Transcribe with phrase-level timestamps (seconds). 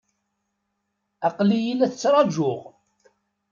[1.27, 2.61] Aql-iyi la t-ttṛajuɣ.